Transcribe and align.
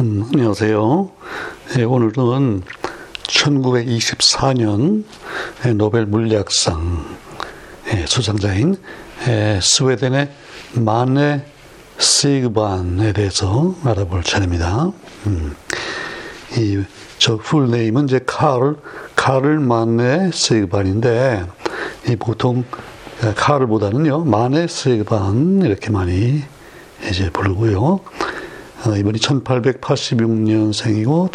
음, 0.00 0.26
안녕하세요. 0.32 1.10
예, 1.76 1.82
오늘은 1.82 2.62
1924년 3.24 5.04
노벨 5.76 6.06
물리학상 6.06 7.04
예, 7.92 8.06
수상자인 8.06 8.76
예, 9.28 9.60
스웨덴의 9.62 10.32
마네 10.72 11.44
시그반에 11.98 13.12
대해서 13.12 13.74
알아볼 13.84 14.22
차례입니다. 14.22 14.90
음, 15.26 15.54
이저 16.56 17.36
풀네임은 17.36 18.06
이제 18.06 18.20
카를 18.24 18.76
카를 19.16 19.58
마네 19.58 20.30
시그반인데 20.32 21.44
이 22.08 22.16
보통 22.16 22.64
카를보다는요 23.36 24.24
마네 24.24 24.66
시그반 24.66 25.60
이렇게 25.62 25.90
많이 25.90 26.42
이제 27.06 27.28
부르고요. 27.28 28.00
어, 28.86 28.96
이번이 28.96 29.18
1886년생이고 29.18 31.30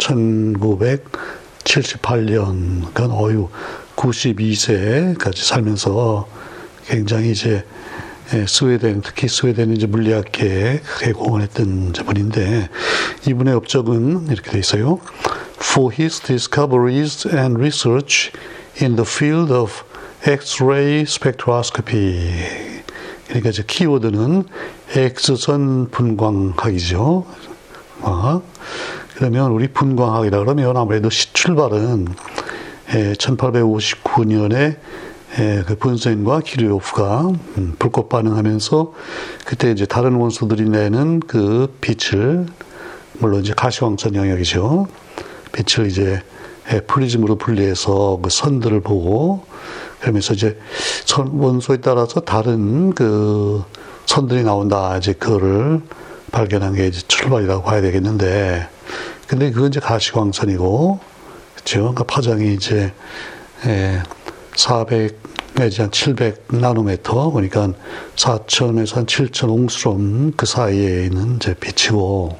1978년 1.64 2.92
그러니까 2.92 3.16
어유 3.16 3.48
92세까지 3.94 5.44
살면서 5.44 6.26
굉장히 6.86 7.30
이제 7.30 7.64
예, 8.34 8.44
스웨덴 8.48 9.02
특히 9.02 9.28
스웨덴 9.28 9.72
이제 9.72 9.86
물리학계에 9.86 10.80
크게 10.80 11.12
공헌했던 11.12 11.92
분인데 11.92 12.68
이분의 13.28 13.54
업적은 13.54 14.26
이렇게 14.32 14.50
돼 14.50 14.58
있어요. 14.58 14.98
For 15.60 15.94
his 15.96 16.20
discoveries 16.20 17.28
and 17.28 17.56
research 17.56 18.32
in 18.82 18.96
the 18.96 19.08
field 19.08 19.52
of 19.52 19.84
X-ray 20.24 21.02
spectroscopy 21.02 22.75
그러니까 23.28 23.50
이제 23.50 23.62
키워드는 23.66 24.44
X선 24.90 25.90
분광학이죠. 25.90 27.26
어? 28.02 28.42
그러면 29.16 29.50
우리 29.52 29.68
분광학이라 29.68 30.38
그러면 30.38 30.76
아무래도 30.76 31.08
출발은 31.08 32.08
1859년에 32.88 34.76
예, 35.38 35.62
그 35.66 35.76
분젠과 35.76 36.40
키르히호프가 36.40 37.28
음, 37.58 37.74
불꽃 37.78 38.08
반응하면서 38.08 38.92
그때 39.44 39.70
이제 39.70 39.84
다른 39.84 40.14
원소들이 40.14 40.70
내는 40.70 41.20
그 41.20 41.76
빛을 41.80 42.46
물론 43.18 43.42
이제 43.42 43.52
가시광선 43.54 44.14
영역이죠. 44.14 44.86
빛을 45.52 45.88
이제 45.88 46.02
예, 46.04 46.22
프리즘으로 46.86 47.36
분리해서 47.36 48.20
그 48.22 48.30
선들을 48.30 48.80
보고 48.80 49.46
그러면서 50.00 50.34
이제 50.34 50.58
선, 51.04 51.28
원소에 51.28 51.78
따라서 51.78 52.20
다른 52.20 52.92
그 52.94 53.64
선들이 54.06 54.44
나온다. 54.44 54.96
이제 54.96 55.12
그거를 55.12 55.80
발견한 56.32 56.74
게 56.74 56.86
이제 56.86 57.00
출발이라고 57.06 57.62
봐야 57.62 57.80
되겠는데, 57.80 58.68
근데 59.26 59.50
그건 59.50 59.68
이제 59.68 59.80
가시광선이고, 59.80 61.00
그죠? 61.56 61.78
그러니까 61.80 62.04
파장이 62.04 62.54
이제, 62.54 62.92
예, 63.66 64.02
400 64.54 65.18
내지 65.54 65.80
한 65.80 65.90
700 65.90 66.44
나노미터, 66.48 67.30
그러니까 67.30 67.72
4천에서 68.14 68.96
한 68.96 69.06
7천 69.06 69.48
옹스롬 69.50 70.32
그 70.36 70.46
사이에 70.46 71.04
있는 71.06 71.36
이제 71.36 71.54
빛이고, 71.54 72.38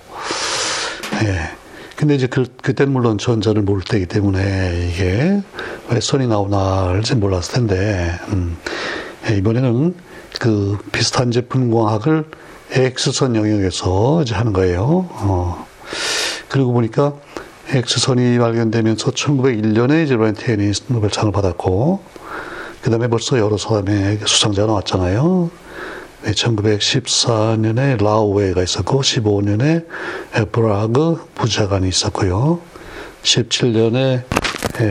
예. 1.25 1.66
근데 1.97 2.15
이제 2.15 2.27
그, 2.27 2.45
그때는 2.63 2.93
물론 2.93 3.17
전자를 3.17 3.63
모를 3.63 3.83
때이기 3.83 4.07
때문에 4.07 4.91
이게 4.93 5.43
왜 5.91 6.01
선이 6.01 6.27
나오나 6.27 7.01
잘 7.03 7.17
몰랐을 7.17 7.55
텐데, 7.55 8.13
음, 8.29 8.57
예, 9.31 9.37
이번에는 9.37 9.95
그 10.39 10.79
비슷한 10.93 11.31
제품 11.31 11.71
공학을 11.71 12.27
X선 12.73 13.35
영역에서 13.35 14.23
이제 14.23 14.35
하는 14.35 14.53
거예요. 14.53 15.09
어. 15.11 15.67
그리고 16.49 16.75
보니까 16.75 17.15
X선이 17.71 18.39
발견되면서 18.39 19.13
1901년에 19.13 20.05
이제 20.05 20.17
렌테니 20.17 20.71
노벨상을 20.89 21.33
받았고, 21.33 22.03
그 22.83 22.91
다음에 22.91 23.09
벌써 23.09 23.39
여러 23.39 23.57
사람의 23.57 24.21
수상자가 24.27 24.67
나왔잖아요. 24.67 25.51
1914년에 26.33 28.03
라오웨가 28.03 28.63
있었고 28.63 29.01
15년에 29.01 29.87
브라그 30.53 31.29
부자간이 31.35 31.89
있었고요. 31.89 32.61
17년에 33.23 34.25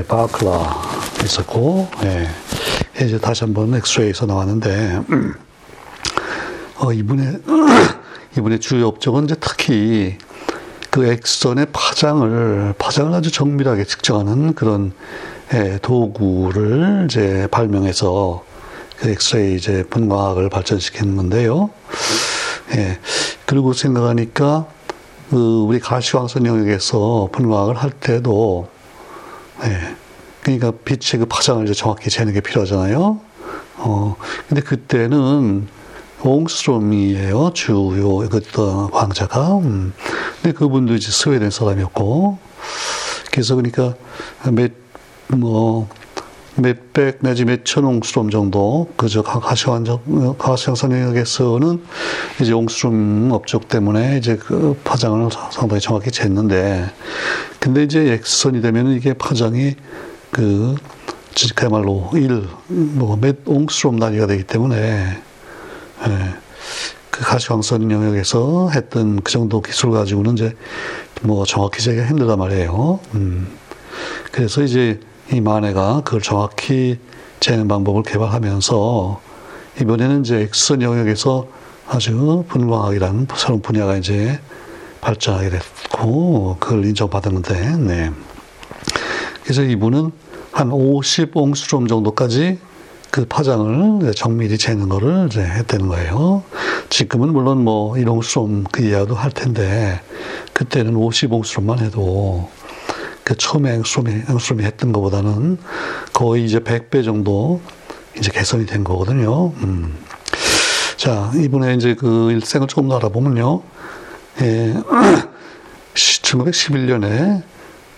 바클라 0.07 0.81
있었고 1.23 1.87
예. 2.03 2.27
이제 3.05 3.19
다시 3.19 3.43
한번 3.43 3.73
엑스레이에서 3.75 4.25
나왔는데 4.25 5.01
어, 6.77 6.93
이분의 6.93 7.39
이분의 8.37 8.59
주요 8.59 8.87
업적은 8.87 9.25
이제 9.25 9.35
특히 9.39 10.17
그 10.89 11.05
엑선의 11.05 11.67
파장을 11.73 12.73
파장을 12.77 13.13
아주 13.13 13.31
정밀하게 13.31 13.83
측정하는 13.83 14.53
그런 14.55 14.93
예, 15.53 15.77
도구를 15.81 17.07
이제 17.09 17.47
발명해서 17.51 18.43
그 18.43 18.54
엑스레이 19.09 19.55
이제 19.55 19.83
분광학을 19.89 20.49
발전시켰는데요. 20.49 21.69
예. 22.75 22.99
그리고 23.45 23.73
생각하니까 23.73 24.67
그 25.29 25.63
우리 25.67 25.79
가시광선 25.79 26.45
영역에서 26.45 27.29
분광학을 27.31 27.75
할 27.75 27.91
때도 27.91 28.69
예. 29.63 29.95
그러니까 30.41 30.71
빛의 30.71 31.19
그 31.19 31.25
파장을 31.25 31.63
이제 31.65 31.73
정확히 31.73 32.09
재는 32.09 32.33
게 32.33 32.41
필요하잖아요. 32.41 33.19
어. 33.77 34.15
근데 34.47 34.61
그때는 34.61 35.67
옹스트롬이에요. 36.21 37.51
주요 37.53 38.17
그 38.29 38.41
광자가. 38.91 39.57
음. 39.57 39.93
근데 40.41 40.57
그분도 40.57 40.95
이제 40.95 41.11
스웨덴 41.11 41.49
사람이었고. 41.49 42.37
그래서 43.31 43.55
그러니까 43.55 43.95
몇뭐 45.29 45.87
몇백 46.57 47.19
내지 47.21 47.45
몇천 47.45 47.83
옹스롬 47.83 48.29
정도 48.29 48.89
그저 48.95 49.21
가시광 49.21 49.83
가시광선 50.37 50.91
영역에서는 50.91 51.83
이제 52.41 52.53
옹스롬 52.53 53.29
업적 53.31 53.67
때문에 53.67 54.17
이제 54.17 54.37
그 54.37 54.79
파장을 54.83 55.29
상당히 55.51 55.81
정확히 55.81 56.09
쟀는데 56.11 56.89
근데 57.59 57.83
이제 57.83 57.99
X선이 57.99 58.61
되면 58.61 58.91
이게 58.91 59.13
파장이 59.13 59.75
그 60.31 60.75
그야말로 61.55 62.09
1, 62.13 62.47
뭐몇 62.67 63.39
옹스롬 63.45 63.99
단위가 63.99 64.25
되기 64.25 64.43
때문에 64.43 65.21
예, 66.07 66.35
그 67.09 67.23
가시광선 67.23 67.91
영역에서 67.91 68.69
했던 68.69 69.21
그 69.21 69.31
정도 69.31 69.61
기술 69.61 69.91
가지고는 69.91 70.33
이제 70.33 70.55
뭐 71.21 71.45
정확히 71.45 71.81
재기가 71.81 72.05
힘들단 72.07 72.39
말이에요. 72.39 72.99
음. 73.15 73.47
그래서 74.31 74.61
이제 74.61 74.99
이 75.31 75.41
마네가 75.41 76.01
그걸 76.05 76.21
정확히 76.21 76.99
재는 77.39 77.67
방법을 77.67 78.03
개발하면서 78.03 79.21
이번에는 79.81 80.21
이제 80.21 80.37
X선 80.53 80.81
영역에서 80.81 81.47
아주 81.87 82.43
분광학이라는 82.47 83.27
새로운 83.35 83.61
분야가 83.61 83.97
이제 83.97 84.39
발전하게 85.01 85.49
됐고 85.49 86.57
그걸 86.59 86.85
인정받았는데 86.85 87.77
네. 87.77 88.11
그래서 89.43 89.61
이분은 89.63 90.11
한 90.51 90.69
50옹스트롬 90.69 91.89
정도까지 91.89 92.59
그 93.11 93.25
파장을 93.25 94.13
정밀히 94.13 94.57
재는 94.57 94.89
거를 94.89 95.27
이제 95.29 95.41
했다는 95.41 95.87
거예요. 95.87 96.43
지금은 96.89 97.29
물론 97.33 97.63
뭐 97.63 97.93
1옹스트롬 97.93 98.65
그 98.71 98.83
이하도 98.83 99.15
할 99.15 99.31
텐데 99.31 100.01
그때는 100.53 100.95
50옹스트롬만 100.95 101.79
해도 101.79 102.49
그 103.25 103.35
처음에 103.35 103.73
앵스롬이, 103.73 104.21
앵스롬이 104.29 104.63
했던 104.63 104.93
것보다는 104.93 105.57
거의 106.13 106.45
이제 106.45 106.59
100배 106.59 107.03
정도 107.03 107.59
이제 108.17 108.31
개선이 108.31 108.67
된 108.67 108.83
거거든요. 108.83 109.47
음. 109.63 109.97
자, 110.95 111.31
이분의 111.35 111.75
이제 111.75 111.95
그 111.95 112.31
일생을 112.31 112.67
조금 112.67 112.87
더 112.87 112.97
알아보면요. 112.97 113.63
예, 114.41 114.75
1911년에 115.95 117.41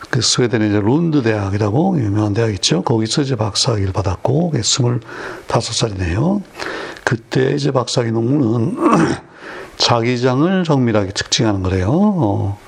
그 0.09 0.21
스웨덴의 0.21 0.69
이제 0.69 0.79
룬드 0.79 1.21
대학이라고 1.21 1.99
유명한 1.99 2.33
대학 2.33 2.53
있죠. 2.53 2.81
거기서 2.81 3.23
이제 3.23 3.35
박사학위를 3.35 3.91
받았고, 3.91 4.53
25살이네요. 4.55 6.41
그때 7.03 7.51
이제 7.53 7.71
박사학위 7.71 8.11
논문은 8.13 8.77
자기장을 9.75 10.63
정밀하게 10.63 11.11
측정하는 11.11 11.63
거래요. 11.63 11.89
어. 11.91 12.66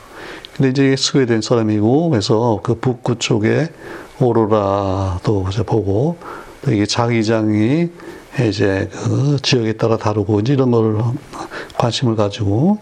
근데 0.60 0.72
이제 0.72 0.96
스웨덴 0.98 1.42
사람이고 1.42 2.10
그래서 2.10 2.60
그 2.62 2.76
북구 2.76 3.18
쪽에 3.18 3.70
오로라도 4.20 5.46
이제 5.50 5.64
보고 5.64 6.18
또 6.62 6.74
이게 6.74 6.86
자기장이 6.86 7.88
이제 8.46 8.90
그 8.92 9.38
지역에 9.42 9.72
따라 9.74 9.96
다르고 9.96 10.42
이제 10.42 10.52
이런 10.52 10.72
걸 10.72 10.98
관심을 11.78 12.18
가지고 12.18 12.80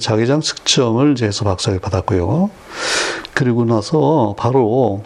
자기장 0.00 0.40
측정을 0.40 1.12
이제 1.12 1.26
해서 1.26 1.44
박사를 1.44 1.78
받았고요. 1.78 2.50
그리고 3.34 3.64
나서 3.64 4.34
바로 4.36 5.04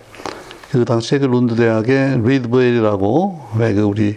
그 0.70 0.86
당시에 0.86 1.18
그 1.18 1.26
론드 1.26 1.54
대학의 1.56 2.22
리드베일이라고 2.22 3.48
왜 3.58 3.74
그 3.74 3.82
우리 3.82 4.16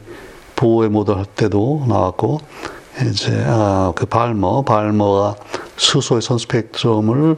보호의 0.56 0.90
모델 0.90 1.18
할 1.18 1.26
때도 1.26 1.84
나왔고 1.90 2.40
이제 3.10 3.44
아 3.46 3.92
그 3.94 4.06
발머 4.06 4.62
발머가 4.62 5.36
수소의 5.76 6.22
선 6.22 6.38
스펙트럼을 6.38 7.36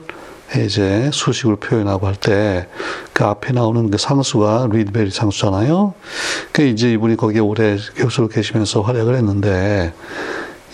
이제 0.57 1.09
수식을 1.13 1.57
표현하고 1.57 2.07
할 2.07 2.15
때 2.15 2.67
그 3.13 3.25
앞에 3.25 3.51
나오는 3.53 3.91
그 3.91 3.97
상수가 3.99 4.69
리드베리 4.71 5.11
상수잖아요. 5.11 5.93
그 6.51 6.63
이제 6.63 6.91
이분이 6.93 7.17
거기에 7.17 7.39
오래 7.39 7.77
교수로 7.95 8.29
계시면서 8.29 8.81
활약을 8.81 9.15
했는데 9.15 9.93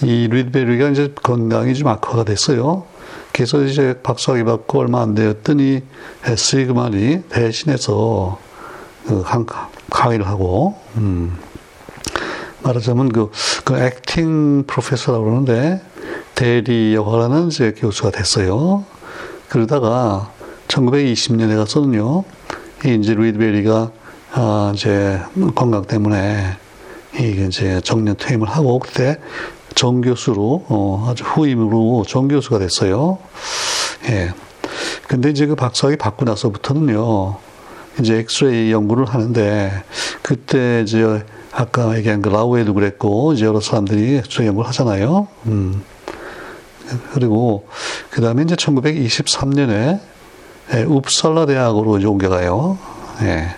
이 0.02 0.28
리드베리가 0.32 0.90
이제 0.90 1.14
건강이 1.24 1.74
좀 1.76 1.90
악화가 1.90 2.24
됐어요. 2.24 2.86
그래서 3.34 3.64
이제 3.64 4.00
박사학위 4.02 4.46
받고 4.46 4.80
얼마 4.80 5.02
안 5.02 5.14
되었더니 5.14 5.82
시그만이 6.36 7.24
대신해서 7.28 8.40
그 9.06 9.24
강의를 9.90 10.26
하고 10.26 10.76
음. 10.96 11.38
말하자면 12.64 13.10
그, 13.10 13.30
그 13.66 13.78
액팅 13.78 14.64
프로페서라고 14.68 15.24
그러는데 15.26 15.82
대리 16.36 16.96
역할하는 16.96 17.48
이제 17.48 17.74
교수가 17.78 18.12
됐어요. 18.12 18.86
그러다가 19.50 20.32
1920년에 20.68 21.56
가서는요, 21.56 22.24
이제 22.86 23.14
루이드베리가 23.14 23.92
아, 24.34 24.72
이제 24.76 25.20
건강 25.56 25.86
때문에 25.86 26.58
이게 27.16 27.46
이제 27.46 27.82
정년 27.82 28.16
퇴임을 28.18 28.48
하고 28.48 28.80
그때 28.80 29.18
정교수로 29.74 30.66
어, 30.68 31.08
아주 31.10 31.24
후임으로 31.24 32.04
정교수가 32.08 32.60
됐어요. 32.60 33.20
예. 34.10 34.34
근데 35.08 35.30
이제 35.30 35.46
그 35.46 35.56
박사학위 35.56 35.98
받고 35.98 36.26
나서부터는요, 36.26 37.38
이제 38.00 38.18
엑스레이 38.18 38.72
연구를 38.72 39.06
하는데 39.06 39.72
그때 40.22 40.82
이제 40.86 41.24
아까 41.52 41.98
얘기한 41.98 42.22
그 42.22 42.30
라우에도 42.30 42.74
그랬고 42.74 43.34
이제 43.34 43.46
여러 43.46 43.60
사람들이 43.60 44.18
엑스레이 44.18 44.48
연구를 44.50 44.68
하잖아요. 44.68 45.28
음. 45.48 45.82
그리고 47.14 47.68
그 48.10 48.22
다음에 48.22 48.44
이제 48.44 48.56
1923년에 48.56 50.00
예, 50.74 50.84
웁살라 50.84 51.46
대학으로 51.46 51.98
이제 51.98 52.08
옮겨가요. 52.08 52.78
예. 53.22 53.56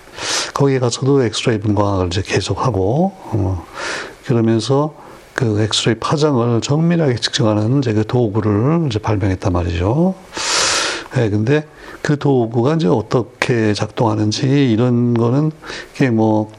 거기에 0.54 0.80
가서도 0.80 1.24
엑스레이 1.24 1.60
분광학을 1.60 2.08
이제 2.08 2.22
계속하고, 2.22 3.14
어, 3.16 3.66
그러면서 4.26 4.94
그 5.34 5.62
엑스레이 5.62 5.96
파장을 5.96 6.62
정밀하게 6.62 7.16
측정하는 7.16 7.80
이제 7.80 7.94
그 7.94 8.06
도구를 8.06 8.86
이제 8.88 9.00
발명했단 9.00 9.52
말이죠. 9.54 10.14
예, 11.18 11.30
근데 11.30 11.66
그 12.02 12.20
도구가 12.20 12.75
이제 12.75 12.88
어떻게 12.88 13.74
작동하는지 13.74 14.72
이런 14.72 15.14
거는 15.16 15.52
이게 15.96 16.10
뭐 16.12 16.52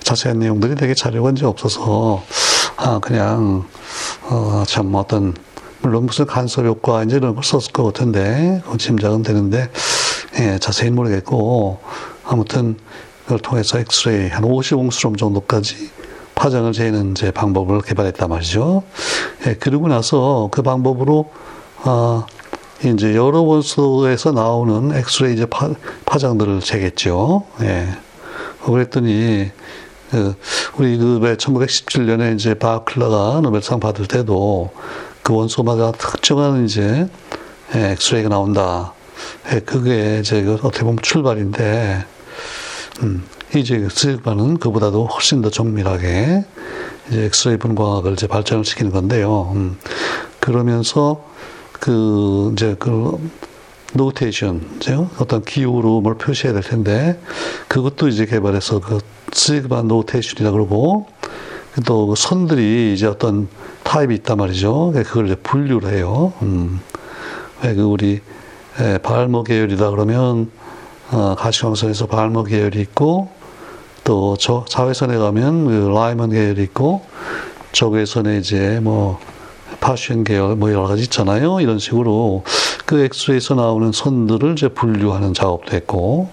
자세한 0.00 0.38
내용들이 0.38 0.76
되게 0.76 0.94
자료가 0.94 1.30
이제 1.30 1.46
없어서 1.46 2.22
아 2.76 3.00
그냥 3.00 3.64
어 4.30 4.62
참 4.66 4.94
어떤 4.94 5.34
물론 5.86 6.06
무슨 6.06 6.26
간섭 6.26 6.66
효과 6.66 7.04
이제 7.04 7.16
이런 7.16 7.36
걸 7.36 7.44
썼을 7.44 7.70
것 7.72 7.84
같은데 7.84 8.60
짐작은 8.76 9.22
되는데 9.22 9.70
예, 10.40 10.58
자세히 10.58 10.90
모르겠고 10.90 11.78
아무튼 12.24 12.76
그걸 13.22 13.38
통해서 13.38 13.78
엑스레이 13.78 14.28
한 14.30 14.42
50옹스롬 14.42 15.16
정도까지 15.16 15.90
파장을 16.34 16.72
재는 16.72 17.12
이제 17.12 17.30
방법을 17.30 17.82
개발했단 17.82 18.28
말이죠. 18.28 18.82
예, 19.46 19.54
그리고 19.54 19.86
나서 19.86 20.48
그 20.50 20.62
방법으로 20.62 21.30
아 21.84 22.26
이제 22.84 23.14
여러 23.14 23.42
원소에서 23.42 24.32
나오는 24.32 24.92
엑스레이 24.92 25.34
이제 25.34 25.46
파, 25.46 25.70
파장들을 26.04 26.62
재겠죠. 26.62 27.44
예. 27.62 27.86
그랬더니 28.64 29.52
그 30.10 30.34
우리 30.78 30.98
그 30.98 31.36
1917년에 31.38 32.34
이제 32.34 32.54
바클라가 32.54 33.40
노벨상 33.40 33.78
받을 33.78 34.06
때도 34.06 34.72
그 35.26 35.34
원소마다 35.34 35.90
특정한 35.90 36.64
이제 36.66 37.08
예, 37.74 37.90
엑스레이가 37.90 38.28
나온다. 38.28 38.92
예, 39.52 39.58
그게 39.58 40.20
이제 40.20 40.40
그 40.44 40.54
어떻게 40.62 40.84
보면 40.84 40.98
출발인데, 41.02 42.04
음, 43.02 43.24
이제 43.52 43.88
시그반은 43.90 44.58
그보다도 44.58 45.06
훨씬 45.06 45.42
더 45.42 45.50
정밀하게 45.50 46.44
이제 47.08 47.24
엑스레이 47.24 47.56
분광학을 47.56 48.12
이제 48.12 48.28
발전을 48.28 48.64
시키는 48.64 48.92
건데요. 48.92 49.50
음, 49.52 49.78
그러면서 50.38 51.24
그 51.72 52.50
이제 52.52 52.76
그 52.78 53.18
notation, 53.94 54.78
어떤 55.18 55.42
기호로 55.42 56.02
뭘 56.02 56.18
표시해야 56.18 56.54
될 56.54 56.62
텐데 56.62 57.20
그것도 57.66 58.06
이제 58.06 58.26
개발해서 58.26 58.78
그 58.78 59.00
시그반 59.32 59.82
notation이라 59.82 60.52
그러고 60.52 61.08
또그 61.84 62.14
선들이 62.16 62.94
이제 62.94 63.06
어떤 63.06 63.48
타입이 63.82 64.14
있단 64.16 64.38
말이죠. 64.38 64.92
그걸 64.94 65.26
이제 65.26 65.34
분류를 65.36 65.92
해요. 65.92 66.32
음. 66.42 66.80
그 67.60 67.82
우리 67.82 68.20
에, 68.80 68.98
발머 68.98 69.42
계열이다 69.42 69.90
그러면 69.90 70.50
어, 71.10 71.34
가시광선에서 71.38 72.06
발머 72.06 72.44
계열이 72.44 72.80
있고 72.80 73.28
또 74.04 74.36
저 74.38 74.64
자외선에 74.68 75.16
가면 75.18 75.66
그 75.66 75.88
라이먼 75.94 76.30
계열이 76.30 76.62
있고 76.64 77.02
적외선에 77.72 78.38
이제 78.38 78.80
뭐 78.82 79.18
파시언 79.80 80.24
계열 80.24 80.56
뭐 80.56 80.70
여러 80.70 80.86
가지 80.86 81.02
있잖아요. 81.02 81.60
이런 81.60 81.78
식으로 81.78 82.44
그 82.86 83.00
엑스레이에서 83.00 83.54
나오는 83.54 83.92
선들을 83.92 84.52
이제 84.52 84.68
분류하는 84.68 85.34
작업도 85.34 85.72
했고, 85.76 86.28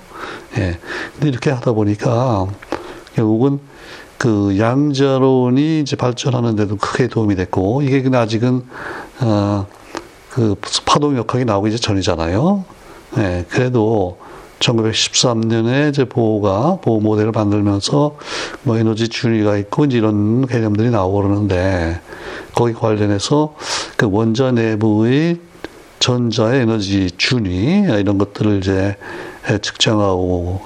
예. 0.57 0.78
근데 1.13 1.28
이렇게 1.28 1.50
하다 1.50 1.74
보니까 1.74 2.48
결국은 3.16 3.60
그 4.24 4.58
양자론이 4.58 5.81
이제 5.81 5.98
발전하는데도 5.98 6.78
크게 6.78 7.08
도움이 7.08 7.36
됐고 7.36 7.81
이게 7.81 8.02
근데 8.02 8.18
아직은 8.18 8.64
어 9.22 9.66
그 10.34 10.56
파동 10.86 11.16
역학이 11.16 11.46
나오기 11.46 11.70
이제 11.70 11.78
전이잖아요. 11.78 12.66
예, 13.20 13.46
그래도 13.50 14.18
1913년에 14.58 15.90
이제 15.90 16.06
보호가 16.06 16.80
보호 16.81 17.00
모델을 17.00 17.31
만들면서 17.31 18.18
뭐 18.64 18.78
에너지 18.80 19.10
준위가 19.10 19.58
있고 19.58 19.86
이제 19.86 20.00
이런 20.00 20.48
개념들이 20.48 20.90
나오고 20.90 21.22
그러는데 21.22 22.02
거기 22.56 22.74
관련해서 22.74 23.54
그 23.96 24.10
원자 24.10 24.52
내부의 24.52 25.38
전자의 26.00 26.62
에너지 26.62 27.12
준위 27.16 27.84
이런 28.00 28.18
것들을 28.18 28.58
이제 28.58 28.98
측정하고 29.62 30.62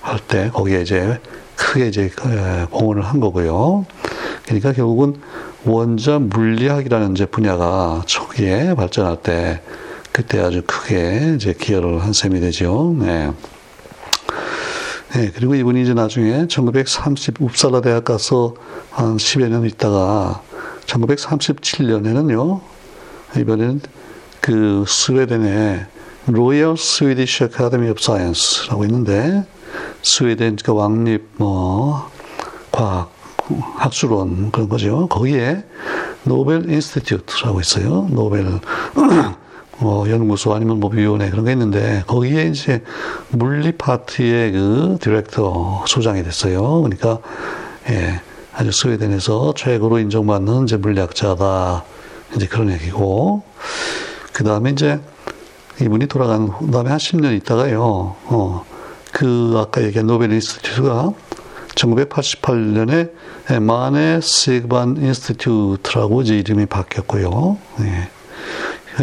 할 0.00 0.18
때 0.26 0.48
거기에 0.50 0.80
이제 0.80 1.20
크게 1.60 1.88
이제 1.88 2.10
공헌을 2.70 3.02
한 3.02 3.20
거고요. 3.20 3.84
그러니까 4.46 4.72
결국은 4.72 5.20
원자 5.64 6.18
물리학이라는 6.18 7.12
이제 7.12 7.26
분야가 7.26 8.02
초기에 8.06 8.74
발전할 8.74 9.22
때 9.22 9.60
그때 10.10 10.40
아주 10.40 10.62
크게 10.66 11.34
이제 11.36 11.52
기여를 11.52 12.02
한 12.02 12.14
셈이 12.14 12.40
되죠. 12.40 12.96
네. 12.98 13.32
네, 15.12 15.30
그리고 15.34 15.54
이분이 15.54 15.82
이제 15.82 15.92
나중에 15.92 16.46
1930 16.48 17.42
웁살라 17.42 17.82
대학 17.82 18.04
가서 18.04 18.54
한 18.90 19.16
10여 19.16 19.48
년 19.48 19.66
있다가 19.66 20.42
1937년에는요, 20.86 22.60
이번에는 23.36 23.80
그 24.40 24.84
스웨덴의 24.88 25.86
Royal 26.26 26.76
Swedish 26.76 27.44
Academy 27.44 27.90
of 27.90 28.00
Science라고 28.00 28.84
있는데 28.86 29.44
스웨덴 30.02 30.56
그 30.56 30.72
왕립 30.72 31.28
뭐 31.36 32.10
과학 32.70 33.12
학술원 33.76 34.50
그런 34.50 34.68
거죠. 34.68 35.08
거기에 35.08 35.64
Nobel 36.24 36.70
Institute라고 36.70 37.60
있어요. 37.60 38.08
노벨 38.10 38.60
뭐 39.80 40.08
연구소 40.10 40.54
아니면 40.54 40.78
뭐 40.78 40.90
위원회 40.90 41.30
그런 41.30 41.46
게 41.46 41.52
있는데 41.52 42.04
거기에 42.06 42.48
이제 42.48 42.84
물리 43.30 43.72
파트의 43.72 44.52
그 44.52 44.98
디렉터 45.00 45.84
소장이 45.86 46.22
됐어요. 46.22 46.82
그러니까 46.82 47.18
예, 47.88 48.20
아주 48.52 48.72
스웨덴에서 48.72 49.54
최고로 49.56 49.98
인정받는 50.00 50.64
이제 50.64 50.76
물리학자다 50.76 51.84
이제 52.36 52.46
그런 52.46 52.70
얘기고 52.70 53.42
그 54.32 54.44
다음에 54.44 54.70
이제 54.70 55.00
이분이 55.80 56.06
돌아간 56.06 56.50
다음에 56.70 56.90
한 56.90 56.98
10년 56.98 57.34
있다가요. 57.38 57.80
어, 57.80 58.64
그 59.20 59.54
아까 59.58 59.82
얘기한 59.82 60.06
Nobel 60.06 60.32
Institute가 60.32 61.12
1988년에 61.74 63.10
Manne 63.60 64.22
Siegbahn 64.22 64.96
Institute라고 64.96 66.22
이제 66.22 66.38
이름이 66.38 66.64
바뀌었고요. 66.64 67.58
예. 67.80 68.08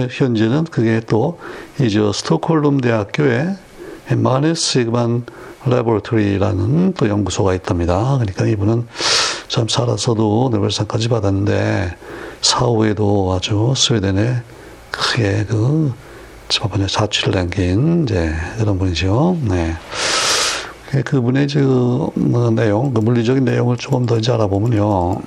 현재는 0.09 0.63
그게 0.63 1.01
또 1.01 1.37
이제 1.79 1.99
스톡홀름 2.11 2.81
대학교에 2.81 3.57
Manne 4.15 4.55
Siegbahn 4.55 5.23
Laboratory라는 5.67 6.93
또 6.93 7.09
연구소가 7.09 7.53
있답니다. 7.53 8.17
그러니까 8.17 8.47
이분은 8.47 8.87
참 9.49 9.67
살아서도 9.67 10.49
노벨상까지 10.51 11.09
받았는데 11.09 11.95
사후에도 12.41 13.35
아주 13.37 13.75
스웨덴에 13.77 14.41
크게 14.89 15.45
그 15.47 15.93
저번에 16.49 16.87
자취를 16.87 17.33
남긴 17.33 18.03
이제 18.03 18.33
그런 18.57 18.79
분이죠. 18.79 19.37
네. 19.43 19.75
그분의 21.03 21.47
그 21.47 22.51
내용, 22.55 22.93
그 22.93 23.01
물리적인 23.01 23.43
내용을 23.43 23.77
조금 23.77 24.05
더 24.05 24.17
이제 24.17 24.31
알아보면요. 24.31 25.21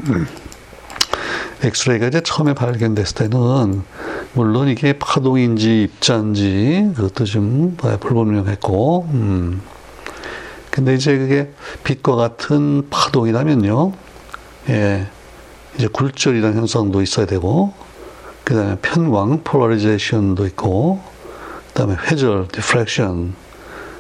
엑스레이가 1.63 2.07
이제 2.07 2.23
처음에 2.23 2.55
발견됐을 2.55 3.15
때는 3.17 3.83
물론 4.33 4.69
이게 4.69 4.95
파동인지 4.95 5.83
입자인지 5.83 6.93
그것도 6.97 7.27
좀 7.27 7.77
불분명했고, 7.77 9.09
음. 9.13 9.61
근데 10.71 10.95
이제 10.95 11.19
그게 11.19 11.51
빛과 11.85 12.17
같은 12.17 12.89
파동이라면요, 12.89 13.93
예, 14.71 15.07
이제 15.77 15.89
굴절이라는 15.89 16.57
현상도 16.57 17.03
있어야 17.03 17.27
되고, 17.27 17.75
그 18.45 18.55
다음에 18.55 18.77
편광, 18.83 19.43
폴라리제이션도 19.45 20.47
있고, 20.47 21.01
그 21.69 21.75
다음에 21.75 21.95
회절, 21.95 22.49
diffraction, 22.49 23.35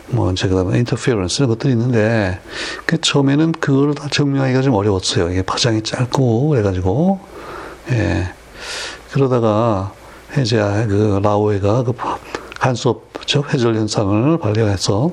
뭐, 0.09 0.33
이제 0.33 0.49
그 0.49 0.55
다음에 0.55 0.79
interference 0.79 1.43
이런 1.43 1.49
것들이 1.51 1.73
있는데, 1.73 2.41
그 2.87 3.01
처음에는 3.01 3.53
그걸 3.53 3.95
다 3.95 4.09
증명하기가 4.11 4.63
좀 4.63 4.75
어려웠어요. 4.75 5.31
이게 5.31 5.43
파장이 5.43 5.83
짧고, 5.83 6.49
그래가지고, 6.49 7.21
예. 7.93 8.33
그러다가, 9.13 9.93
이제 10.39 10.59
그 10.89 11.21
라우에가 11.23 11.83
그 11.83 11.93
간섭, 12.59 13.09
즉 13.27 13.53
회절 13.53 13.75
현상을 13.75 14.39
발견해서 14.39 15.11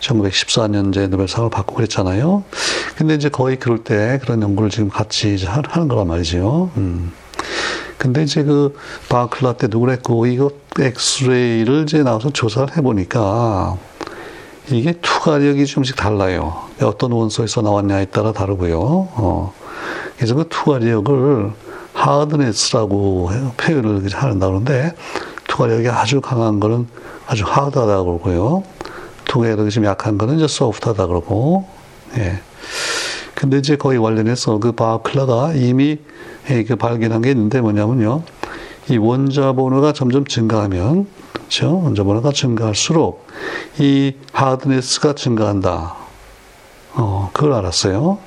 1914년제 0.00 1.08
노벨상을 1.08 1.50
받고 1.50 1.74
그랬잖아요. 1.74 2.44
근데 2.96 3.14
이제 3.14 3.28
거의 3.28 3.58
그럴 3.58 3.84
때 3.84 4.18
그런 4.22 4.42
연구를 4.42 4.70
지금 4.70 4.88
같이 4.88 5.36
하는 5.44 5.88
거란 5.88 6.06
말이죠. 6.06 6.70
음. 6.76 7.12
근데 8.04 8.22
이제 8.22 8.42
그 8.42 8.76
바클라 9.08 9.54
때도 9.54 9.80
그랬고 9.80 10.26
이거 10.26 10.50
엑스레이를 10.78 11.84
이제 11.84 12.02
나와서 12.02 12.28
조사를 12.28 12.76
해보니까 12.76 13.78
이게 14.68 14.92
투과력이 15.00 15.64
좀씩 15.64 15.96
달라요. 15.96 16.54
어떤 16.82 17.12
원소에서 17.12 17.62
나왔냐에 17.62 18.04
따라 18.04 18.32
다르고요. 18.32 18.78
어. 18.78 19.54
그래서 20.18 20.34
그 20.34 20.46
투과력을 20.50 21.50
하드네스라고 21.94 23.30
표현을 23.56 24.06
하는다 24.12 24.46
그러는데 24.48 24.94
투과력이 25.48 25.88
아주 25.88 26.20
강한 26.20 26.60
거는 26.60 26.86
아주 27.26 27.44
하드하다고 27.46 28.18
그러고요. 28.18 28.64
투과력이 29.24 29.70
좀 29.70 29.86
약한 29.86 30.18
거는 30.18 30.36
이제 30.36 30.46
소프트하다 30.46 31.06
그러고 31.06 31.66
예. 32.18 32.38
근데 33.34 33.56
이제 33.56 33.76
거의 33.76 33.98
관련해서 33.98 34.58
그 34.58 34.72
바클라가 34.72 35.54
이미 35.54 36.00
예, 36.50 36.64
그 36.64 36.76
발견한 36.76 37.22
게 37.22 37.30
있는데 37.30 37.60
뭐냐면요. 37.60 38.22
이 38.90 38.98
원자 38.98 39.52
번호가 39.52 39.92
점점 39.92 40.26
증가하면, 40.26 41.06
그렇죠? 41.32 41.80
원자 41.82 42.04
번호가 42.04 42.32
증가할수록 42.32 43.26
이 43.78 44.14
하드네스가 44.32 45.14
증가한다. 45.14 45.96
어, 46.94 47.30
그걸 47.32 47.54
알았어요. 47.54 48.18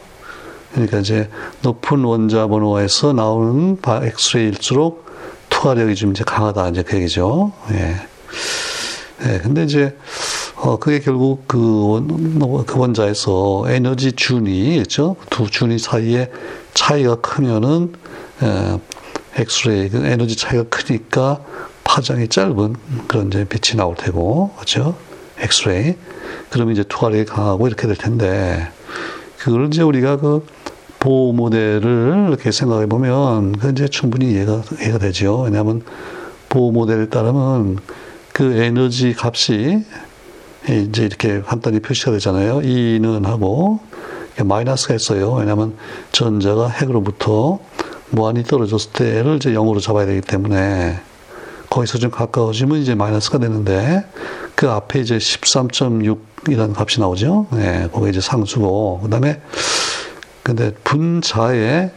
그러니까 0.74 1.00
이제 1.00 1.30
높은 1.62 2.04
원자 2.04 2.48
번호에서 2.48 3.14
나오는 3.14 3.78
엑스레이일수록 3.86 5.06
투하력이 5.50 5.96
좀 5.96 6.12
이제 6.12 6.24
강하다. 6.24 6.70
이제 6.70 6.84
그 6.84 6.98
얘기죠. 6.98 7.52
예. 7.72 7.96
예, 9.26 9.40
근데 9.40 9.64
이제, 9.64 9.96
어, 10.56 10.78
그게 10.78 11.00
결국 11.00 11.48
그, 11.48 11.88
원, 11.88 12.66
그 12.66 12.80
원자에서 12.80 13.66
에너지 13.68 14.12
준이, 14.12 14.76
그렇죠? 14.76 15.16
두 15.30 15.50
준이 15.50 15.80
사이에 15.80 16.30
차이가 16.78 17.16
크면은 17.16 17.94
에, 18.44 18.80
엑스레이 19.42 19.90
그 19.90 20.06
에너지 20.06 20.38
차이가 20.38 20.64
크니까 20.70 21.42
파장이 21.84 22.28
짧은 22.28 22.76
그런 23.08 23.28
이제 23.28 23.46
빛이 23.46 23.76
나올 23.76 23.96
테고 23.96 24.52
그렇죠? 24.56 24.96
엑스레이 25.40 25.96
그러면 26.52 26.74
이제 26.74 26.84
투과력이 26.84 27.26
강하고 27.26 27.68
이렇게 27.68 27.88
될 27.88 27.96
텐데 27.96 28.68
그걸 29.40 29.68
이제 29.68 29.82
우리가 29.82 30.18
그 30.18 30.46
보호 31.00 31.34
모델을 31.34 32.28
이렇게 32.30 32.52
생각해 32.52 32.86
보면 32.86 33.54
그 33.54 33.72
이제 33.72 33.88
충분히 33.88 34.32
이해가 34.32 34.62
이해가 34.80 35.00
되죠. 35.00 35.42
왜냐하면 35.42 35.82
보호 36.50 36.72
모델에 36.72 37.10
따르면 37.10 37.78
그 38.34 38.54
에너지 38.62 39.16
값이 39.18 39.84
이제 40.70 41.06
이렇게 41.06 41.42
간단히 41.42 41.80
표시가 41.80 42.12
되잖아요. 42.12 42.62
E는 42.62 43.26
하고 43.26 43.80
마이너스가 44.44 44.96
있어요. 44.96 45.34
왜냐하면 45.34 45.76
전자가 46.12 46.68
핵으로부터 46.68 47.60
무한히 48.10 48.44
떨어졌을 48.44 48.92
때를 48.92 49.38
이제 49.38 49.52
0으로 49.52 49.82
잡아야 49.82 50.06
되기 50.06 50.22
때문에 50.22 51.00
거기서 51.70 51.98
좀 51.98 52.12
가까워지면 52.12 52.80
이제 52.80 52.96
마이너스가 52.96 53.40
되는데 53.40 54.06
그 54.56 54.70
앞에 54.70 55.00
이제 55.00 55.18
13.6이라는 55.18 56.78
값이 56.78 57.00
나오죠. 57.00 57.48
네, 57.52 57.90
그게 57.94 58.10
이제 58.10 58.22
상수고 58.22 59.02
그다음에 59.04 59.42
근데 60.44 60.72
분자에 60.84 61.92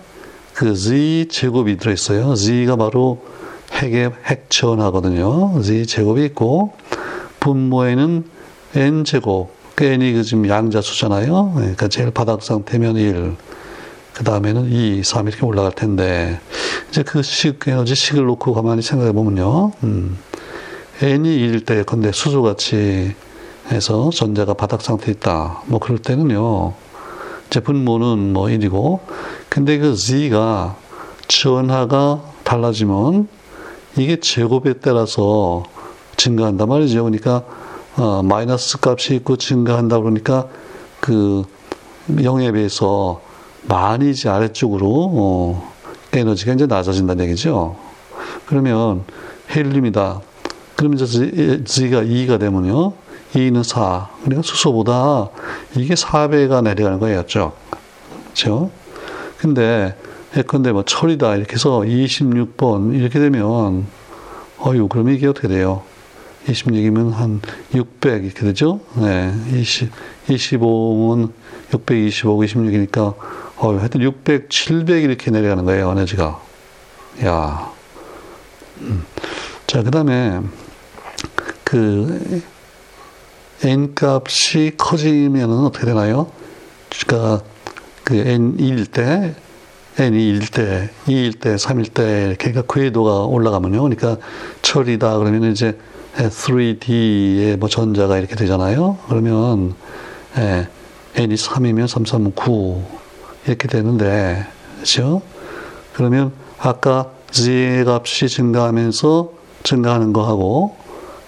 그 0.54 0.74
z 0.74 1.28
제곱이 1.30 1.78
들어 1.78 1.92
있어요. 1.92 2.34
z가 2.34 2.76
바로 2.76 3.24
핵의 3.72 4.10
핵전하거든요. 4.26 5.62
z 5.62 5.86
제곱이 5.86 6.24
있고 6.26 6.72
분모에는 7.38 8.24
n 8.74 9.04
제곱 9.04 9.59
그 9.80 9.86
n이 9.86 10.12
그 10.12 10.22
지금 10.24 10.46
양자수잖아요. 10.46 11.52
그러니까 11.54 11.88
제일 11.88 12.10
바닥 12.10 12.42
상태면 12.42 12.96
1, 12.96 13.34
그 14.12 14.24
다음에는 14.24 14.70
2, 14.70 15.02
3 15.02 15.26
이렇게 15.26 15.46
올라갈 15.46 15.72
텐데, 15.72 16.38
이제 16.90 17.02
그 17.02 17.22
식, 17.22 17.66
에너지 17.66 17.94
식을 17.94 18.26
놓고 18.26 18.52
가만히 18.52 18.82
생각해 18.82 19.12
보면요. 19.12 19.72
음, 19.84 20.18
n이 21.00 21.38
1일 21.38 21.64
때, 21.64 21.82
근데 21.82 22.12
수소같이 22.12 23.14
해서 23.70 24.10
전자가 24.12 24.52
바닥 24.52 24.82
상태에 24.82 25.14
있다. 25.14 25.62
뭐 25.64 25.80
그럴 25.80 25.96
때는요. 25.96 26.74
이제 27.46 27.60
분모는 27.60 28.34
뭐 28.34 28.48
1이고, 28.48 28.98
근데 29.48 29.78
그 29.78 29.94
z가 29.96 30.76
전하가 31.26 32.20
달라지면 32.44 33.28
이게 33.96 34.20
제곱에 34.20 34.74
따라서 34.74 35.64
증가한단 36.18 36.68
말이죠. 36.68 37.02
그러니까 37.04 37.44
어, 37.96 38.22
마이너스 38.22 38.78
값이 38.80 39.14
있고 39.16 39.36
증가한다 39.36 39.98
그러니까 40.00 40.46
그 41.00 41.44
0에 42.08 42.54
비해서 42.54 43.20
많이 43.68 44.10
이제 44.10 44.28
아래쪽으로 44.28 45.10
어, 45.12 45.72
에너지가 46.12 46.54
이제 46.54 46.66
낮아진다는 46.66 47.24
얘기죠. 47.26 47.76
그러면 48.46 49.04
헬륨이다. 49.54 50.20
그러면 50.76 50.98
이제 50.98 51.62
Z가 51.64 52.02
2가 52.02 52.40
되면요. 52.40 52.92
2는 53.34 53.62
4. 53.62 54.08
그러니까 54.24 54.42
수소보다 54.42 55.28
이게 55.76 55.94
4배가 55.94 56.62
내려가는 56.62 56.98
거예요. 56.98 57.24
쭉. 57.26 57.52
그렇죠? 58.24 58.70
근데 59.38 59.94
예컨대 60.36 60.72
뭐 60.72 60.84
철이다 60.84 61.36
이렇게 61.36 61.54
해서 61.54 61.80
26번 61.80 62.94
이렇게 62.94 63.18
되면 63.18 63.86
어유 64.64 64.88
그러면 64.88 65.14
이게 65.14 65.26
어떻게 65.26 65.48
돼요? 65.48 65.82
26이면 66.50 67.12
한 67.12 67.40
600 67.74 68.24
이렇게 68.24 68.40
되죠? 68.40 68.80
네. 68.96 69.32
20, 69.52 69.90
25면 70.28 71.32
625, 71.72 72.38
26이니까, 72.38 73.14
어, 73.56 73.76
하여튼 73.78 74.00
600, 74.02 74.50
700 74.50 75.04
이렇게 75.04 75.30
내려가는 75.30 75.64
거예요, 75.64 75.90
에너지가. 75.92 76.40
야. 77.24 77.72
음. 78.80 79.04
자, 79.66 79.82
그 79.82 79.90
다음에, 79.90 80.40
그, 81.64 82.42
n 83.62 83.94
값이 83.94 84.72
커지면은 84.76 85.64
어떻게 85.64 85.86
되나요? 85.86 86.32
그러니까, 86.90 87.44
그 88.04 88.16
n 88.16 88.56
1일 88.56 88.90
때, 88.90 89.34
n이 89.98 90.32
1일 90.32 90.52
때, 90.52 90.90
2일 91.06 91.38
때, 91.40 91.54
3일 91.56 91.92
때, 91.92 92.36
그러니까 92.38 92.62
궤도가 92.72 93.26
올라가면요. 93.26 93.82
그러니까 93.82 94.16
철이다 94.62 95.18
그러면 95.18 95.52
이제 95.52 95.76
3D의 96.28 97.56
뭐 97.56 97.68
전자가 97.68 98.18
이렇게 98.18 98.34
되잖아요. 98.36 98.98
그러면 99.08 99.74
예, 100.36 100.68
n이 101.14 101.34
3이면 101.34 101.86
3, 101.86 102.04
3은 102.04 102.34
9 102.34 102.82
이렇게 103.46 103.68
되는데 103.68 104.46
그렇죠? 104.76 105.22
그러면 105.94 106.32
아까 106.58 107.10
z 107.30 107.84
값이 107.86 108.28
증가하면서 108.28 109.30
증가하는 109.62 110.12
거하고 110.12 110.76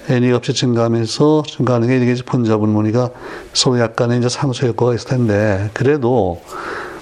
n 0.08 0.24
이 0.24 0.30
값이 0.30 0.54
증가하면서 0.54 1.44
증가하는 1.46 1.88
게 1.88 1.96
이게 1.98 2.22
분자 2.22 2.58
분모니까 2.58 3.10
서로 3.52 3.78
약간의 3.78 4.18
이제 4.18 4.28
상쇄 4.28 4.66
효과가 4.68 4.94
있을 4.94 5.08
텐데 5.08 5.70
그래도 5.74 6.42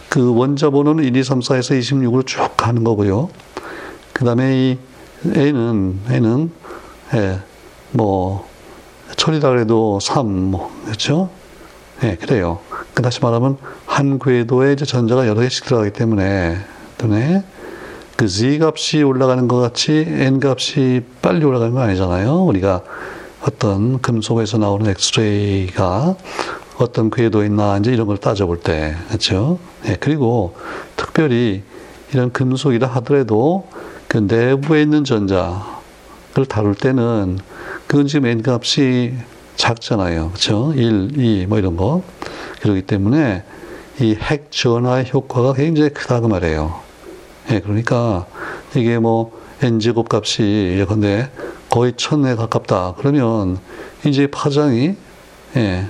그 0.08 0.34
원자 0.34 0.70
번호는 0.70 1.04
1, 1.04 1.16
2, 1.16 1.24
3, 1.24 1.40
4에서 1.40 1.78
26으로 1.78 2.26
쭉 2.26 2.56
가는 2.56 2.84
거고요. 2.84 3.30
그 4.12 4.24
다음에 4.24 4.54
이 4.54 4.78
n은 5.24 6.00
n은 6.10 6.50
예, 7.14 7.40
뭐 7.92 8.48
철이다 9.16 9.50
그래도 9.50 9.98
3, 10.00 10.26
뭐 10.26 10.70
그렇죠? 10.84 11.30
예, 12.02 12.08
네, 12.08 12.16
그래요. 12.16 12.60
그 12.94 13.02
다시 13.02 13.20
말하면 13.20 13.58
한 13.84 14.18
궤도에 14.18 14.72
이제 14.72 14.84
전자가 14.84 15.26
여러 15.26 15.40
개씩 15.42 15.66
들어가기 15.66 15.92
때문에 15.92 16.56
때문에 16.96 17.44
그 18.16 18.28
z 18.28 18.58
값이 18.60 19.02
올라가는 19.02 19.48
것 19.48 19.58
같이 19.58 20.04
n 20.06 20.40
값이 20.42 21.02
빨리 21.22 21.44
올라가는 21.44 21.72
건 21.72 21.82
아니잖아요. 21.82 22.44
우리가 22.44 22.82
어떤 23.42 24.00
금속에서 24.00 24.58
나오는 24.58 24.90
엑스레이가 24.90 26.16
어떤 26.78 27.10
궤도에 27.10 27.46
있나 27.46 27.78
이제 27.78 27.92
이런 27.92 28.06
걸 28.06 28.16
따져볼 28.18 28.60
때 28.60 28.94
그렇죠. 29.08 29.58
예, 29.86 29.96
그리고 30.00 30.56
특별히 30.96 31.62
이런 32.12 32.32
금속이라 32.32 32.88
하더라도 32.88 33.68
그 34.08 34.18
내부에 34.18 34.82
있는 34.82 35.04
전자 35.04 35.80
다룰 36.48 36.74
때는 36.74 37.38
그건 37.90 38.06
지금 38.06 38.26
n 38.26 38.40
값이 38.46 39.14
작잖아요. 39.56 40.28
그렇죠? 40.28 40.72
1, 40.76 41.18
2, 41.18 41.46
뭐 41.46 41.58
이런 41.58 41.76
거. 41.76 42.04
그렇기 42.62 42.82
때문에 42.82 43.42
이 43.98 44.14
핵 44.14 44.52
전화의 44.52 45.10
효과가 45.12 45.54
굉장히 45.54 45.90
크다 45.90 46.20
그 46.20 46.28
말이에요. 46.28 46.72
예, 47.50 47.58
그러니까 47.58 48.26
이게 48.76 49.00
뭐 49.00 49.36
n제곱 49.60 50.14
값이 50.14 50.76
예컨대 50.78 51.30
거의 51.68 51.94
천에 51.96 52.36
가깝다. 52.36 52.94
그러면 52.96 53.58
이제 54.06 54.28
파장이 54.28 54.94
예, 55.56 55.88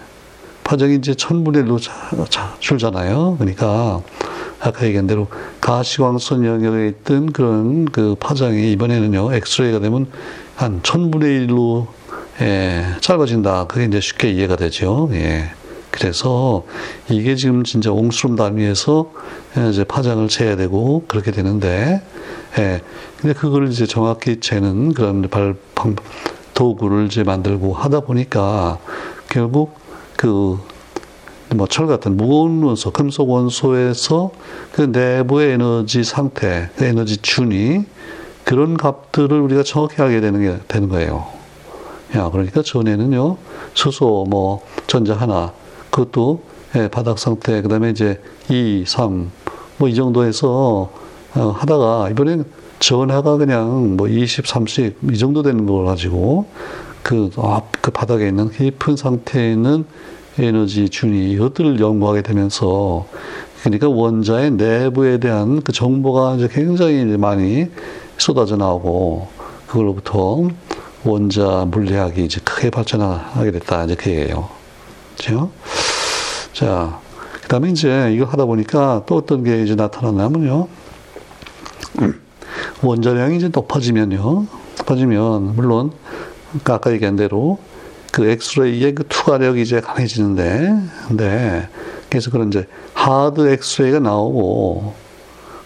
파장이 0.64 0.94
이제 0.94 1.12
천분의 1.12 1.64
1로 1.64 1.78
줄잖아요. 2.60 3.36
그러니까 3.38 4.00
아까 4.58 4.86
얘기한 4.86 5.06
대로 5.06 5.26
가시광선 5.60 6.46
영역에 6.46 6.88
있던 6.88 7.32
그런 7.32 7.84
그 7.84 8.16
파장이 8.18 8.72
이번에는요 8.72 9.34
엑스레이가 9.34 9.80
되면 9.80 10.06
한 10.60 10.82
천분의 10.82 11.46
1로 11.46 11.86
예, 12.42 12.84
짧아진다. 13.00 13.66
그게 13.66 13.86
이제 13.86 13.98
쉽게 13.98 14.30
이해가 14.30 14.56
되죠. 14.56 15.08
예. 15.14 15.52
그래서 15.90 16.66
이게 17.08 17.34
지금 17.34 17.64
진짜 17.64 17.90
옹수름 17.90 18.36
단위에서 18.36 19.10
이제 19.70 19.84
파장을 19.84 20.28
재야 20.28 20.56
되고 20.56 21.02
그렇게 21.08 21.30
되는데, 21.30 22.02
예. 22.58 22.82
근데 23.18 23.32
그걸 23.32 23.68
이제 23.68 23.86
정확히 23.86 24.38
재는 24.38 24.92
그런 24.92 25.22
발, 25.30 25.56
방, 25.74 25.96
도구를 26.52 27.06
이제 27.06 27.24
만들고 27.24 27.72
하다 27.72 28.00
보니까 28.00 28.78
결국 29.30 29.78
그, 30.18 30.58
뭐 31.56 31.66
철 31.68 31.86
같은 31.86 32.18
무거운 32.18 32.62
원소, 32.62 32.90
금속 32.90 33.30
원소에서 33.30 34.30
그 34.72 34.82
내부의 34.82 35.52
에너지 35.52 36.04
상태, 36.04 36.68
그 36.76 36.84
에너지 36.84 37.16
준위, 37.16 37.86
그런 38.50 38.76
값들을 38.76 39.40
우리가 39.42 39.62
정확히 39.62 40.02
알게 40.02 40.20
되는 40.20 40.40
게 40.40 40.58
되는 40.66 40.88
거예요. 40.88 41.24
야, 42.16 42.28
그러니까 42.30 42.62
전에는요, 42.62 43.36
수소, 43.74 44.26
뭐, 44.28 44.66
전자 44.88 45.14
하나, 45.14 45.52
그것도, 45.90 46.42
예, 46.74 46.88
바닥 46.88 47.20
상태, 47.20 47.62
그 47.62 47.68
다음에 47.68 47.90
이제 47.90 48.20
2, 48.48 48.82
3, 48.88 49.30
뭐 49.78 49.88
이 49.88 49.94
정도에서, 49.94 50.90
어, 51.36 51.54
하다가, 51.56 52.08
이번엔 52.10 52.44
전하가 52.80 53.36
그냥 53.36 53.96
뭐 53.96 54.08
20, 54.08 54.44
30, 54.44 54.96
이 55.12 55.16
정도 55.16 55.44
되는 55.44 55.64
걸 55.64 55.84
가지고, 55.84 56.46
그, 57.04 57.30
앞, 57.36 57.70
그 57.80 57.92
바닥에 57.92 58.26
있는 58.26 58.50
깊은 58.50 58.96
상태에 58.96 59.52
있는 59.52 59.84
에너지 60.40 60.88
준위, 60.88 61.30
이것들을 61.34 61.78
연구하게 61.78 62.22
되면서, 62.22 63.06
그러니까 63.62 63.88
원자의 63.88 64.52
내부에 64.52 65.18
대한 65.18 65.60
그 65.60 65.70
정보가 65.70 66.34
이제 66.34 66.48
굉장히 66.50 67.04
많이 67.16 67.68
쏟아져 68.20 68.56
나오고, 68.56 69.28
그걸로부터 69.66 70.48
원자 71.04 71.64
물리학이 71.70 72.24
이제 72.24 72.40
크게 72.44 72.70
발전하게 72.70 73.52
됐다. 73.52 73.84
이제 73.84 73.94
그 73.94 74.10
얘기예요. 74.10 74.48
그죠? 75.16 75.50
자, 76.52 77.00
그 77.42 77.48
다음에 77.48 77.70
이제 77.70 78.12
이걸 78.12 78.28
하다 78.28 78.44
보니까 78.44 79.04
또 79.06 79.16
어떤 79.16 79.42
게 79.42 79.62
이제 79.62 79.74
나타났냐면요. 79.74 80.68
원자량이 82.82 83.36
이제 83.36 83.48
높아지면요. 83.48 84.46
높아지면, 84.78 85.56
물론, 85.56 85.92
아까 86.64 86.92
얘기한 86.92 87.16
대로 87.16 87.58
그 88.12 88.28
엑스레이의 88.28 88.94
그 88.94 89.04
투과력이 89.08 89.62
이제 89.62 89.80
강해지는데, 89.80 90.74
근데, 91.08 91.68
그래서 92.10 92.30
그런 92.30 92.48
이제 92.48 92.66
hard 92.92 93.48
엑스레이가 93.48 94.00
나오고, 94.00 94.94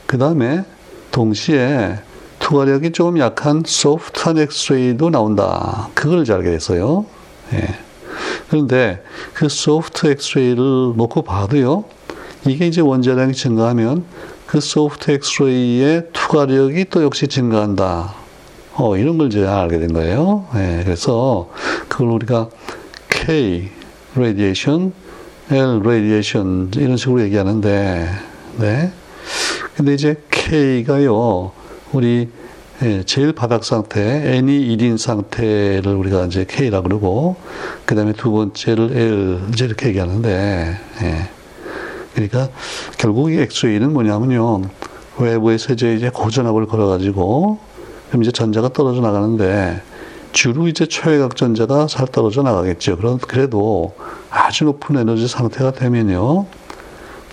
그 0.06 0.18
다음에 0.18 0.64
동시에 1.10 1.98
투과력이 2.44 2.92
조금 2.92 3.18
약한 3.18 3.62
소프트한 3.64 4.36
엑스레이도 4.36 5.08
나온다. 5.08 5.88
그걸 5.94 6.20
이제 6.20 6.34
알게 6.34 6.50
됐어요. 6.50 7.06
예. 7.54 7.74
그런데 8.50 9.02
그 9.32 9.48
soft 9.48 10.08
엑스레이를 10.08 10.92
놓고 10.94 11.22
봐도요, 11.22 11.84
이게 12.46 12.66
이제 12.66 12.82
원자량이 12.82 13.32
증가하면 13.32 14.04
그 14.46 14.60
soft 14.60 15.12
엑스레이의 15.12 16.08
투과력이 16.12 16.84
또 16.90 17.02
역시 17.02 17.28
증가한다. 17.28 18.12
어, 18.74 18.96
이런 18.98 19.16
걸 19.16 19.28
이제 19.28 19.46
알게 19.46 19.78
된 19.78 19.94
거예요. 19.94 20.46
예, 20.56 20.82
그래서 20.84 21.48
그걸 21.88 22.08
우리가 22.08 22.50
K 23.08 23.70
radiation, 24.16 24.92
L 25.50 25.80
radiation 25.82 26.70
이런 26.76 26.98
식으로 26.98 27.22
얘기하는데, 27.22 28.06
네. 28.58 28.92
근데 29.76 29.94
이제 29.94 30.22
K가요, 30.30 31.52
우리 31.94 32.28
예, 32.82 33.04
제일 33.04 33.32
바닥 33.32 33.64
상태, 33.64 34.00
N이 34.36 34.76
1인 34.76 34.98
상태를 34.98 35.94
우리가 35.94 36.26
이제 36.26 36.44
K라 36.46 36.80
그러고, 36.80 37.36
그 37.86 37.94
다음에 37.94 38.12
두 38.12 38.32
번째를 38.32 38.96
L, 38.96 39.40
이제 39.52 39.64
이렇게 39.64 39.88
얘기하는데, 39.88 40.76
예. 41.02 41.28
그러니까 42.14 42.48
결국 42.98 43.32
이 43.32 43.38
엑스웨이는 43.38 43.92
뭐냐면요. 43.92 44.62
외부의 45.18 45.60
세제에 45.60 45.94
이제 45.94 46.10
고전압을 46.10 46.66
걸어가지고, 46.66 47.58
그럼 48.08 48.22
이제 48.22 48.32
전자가 48.32 48.72
떨어져 48.72 49.00
나가는데, 49.00 49.80
주로 50.32 50.66
이제 50.66 50.84
초회각 50.84 51.36
전자가 51.36 51.86
잘 51.86 52.08
떨어져 52.08 52.42
나가겠죠. 52.42 52.96
그런, 52.96 53.18
그래도 53.18 53.94
아주 54.30 54.64
높은 54.64 54.98
에너지 54.98 55.28
상태가 55.28 55.70
되면요. 55.70 56.46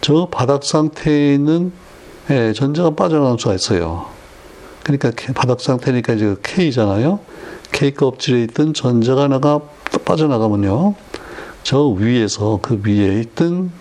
저 0.02 0.28
바닥 0.30 0.64
상태에 0.64 1.34
있는 1.34 1.72
예, 2.30 2.54
전자가 2.54 2.92
빠져나갈 2.92 3.40
수가 3.40 3.56
있어요. 3.56 4.21
그러니까 4.84 5.12
바닥 5.34 5.62
상태니까 5.62 6.14
이제 6.14 6.36
K잖아요. 6.44 7.20
K 7.72 7.94
껍질에 7.94 8.44
있던 8.44 8.74
전자가 8.74 9.28
나가 9.28 9.60
빠져나가면요. 10.06 10.96
저 11.64 11.88
위에서 11.88 12.60
그 12.62 12.82
위에 12.84 13.22
있던 13.22 13.72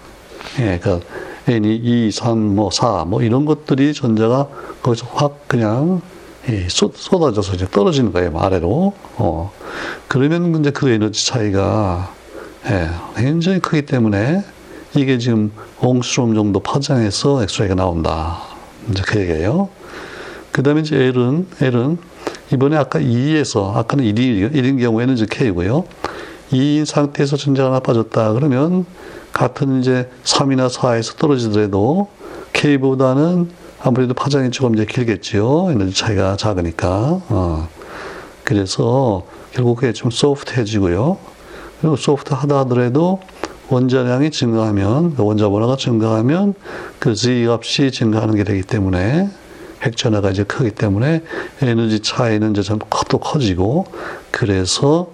예, 0.59 0.79
그러니까 0.79 1.07
N이 1.47 1.77
2, 1.77 2.11
3, 2.13 2.39
뭐 2.55 2.71
4, 2.71 3.05
뭐 3.07 3.23
이런 3.23 3.45
것들이 3.45 3.95
전자가 3.95 4.49
거기서 4.83 5.07
확 5.13 5.49
그냥 5.49 6.01
예, 6.49 6.67
쏟아져서 6.69 7.55
이제 7.55 7.67
떨어지는 7.71 8.13
거예요, 8.13 8.37
아래로. 8.39 8.95
어. 9.17 9.53
그러면 10.09 10.61
이제 10.61 10.71
그 10.71 10.89
에너지 10.91 11.27
차이가 11.27 12.13
예, 12.67 12.89
굉장히 13.17 13.61
크기 13.61 13.87
때문에 13.87 14.45
이게 14.95 15.19
지금 15.19 15.53
옹스트롬 15.81 16.35
정도 16.35 16.61
파장해서 16.61 17.43
엑스레이가 17.43 17.75
나온다. 17.75 18.43
이제 18.91 19.03
그 19.07 19.21
얘기예요. 19.21 19.69
그 20.53 20.63
다음에 20.63 20.81
이제 20.81 20.97
L은, 20.97 21.47
L은 21.61 21.99
이번에 22.53 22.77
아까 22.77 22.99
2에서, 22.99 23.77
아까는 23.77 24.05
1인, 24.05 24.53
1인 24.53 24.81
경우에는 24.81 25.15
이제 25.15 25.27
K고요. 25.31 25.85
2인 26.51 26.85
상태에서 26.85 27.37
전자가 27.37 27.71
하나 27.71 27.81
빠졌다. 27.81 28.33
그러면 28.33 28.85
같은 29.33 29.81
이제 29.81 30.11
3이나 30.25 30.69
4에서 30.69 31.17
떨어지더라도 31.17 32.09
K보다는 32.53 33.51
아무래도 33.83 34.15
파장이 34.15 34.51
조금 34.51 34.75
이제 34.75 34.85
길겠지요. 34.85 35.69
에너지 35.71 35.95
차이가 35.95 36.37
작으니까. 36.37 37.21
어. 37.29 37.69
그래서 38.45 39.25
결국 39.53 39.77
그게 39.77 39.93
좀 39.93 40.11
소프트해지고요. 40.11 41.19
그리고 41.81 41.97
소프트하다 41.97 42.59
하더라도 42.61 43.21
원자량이 43.69 44.33
증가하면, 44.33 45.15
원자 45.17 45.49
번호가 45.49 45.77
증가하면 45.77 46.55
그 46.99 47.15
Z 47.15 47.47
값이 47.47 47.93
증가하는 47.93 48.35
게 48.35 48.43
되기 48.43 48.63
때문에 48.63 49.31
핵전화가 49.83 50.31
이제 50.31 50.45
크기 50.45 50.71
때문에 50.71 51.23
에너지 51.63 52.01
차이는 52.01 52.55
이제 52.55 52.77
또 53.09 53.19
커지고 53.19 53.87
그래서 54.31 55.11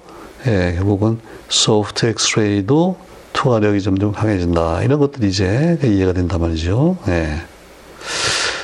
예, 0.46 0.74
결국은 0.76 1.18
소프트 1.48 2.06
엑스레이도 2.06 2.96
투하력이 3.32 3.80
점점 3.82 4.12
강해진다. 4.12 4.82
이런 4.82 4.98
것들이 4.98 5.28
이제 5.28 5.78
이해가 5.82 6.12
된단 6.12 6.40
말이죠. 6.40 6.96
예. 7.08 7.42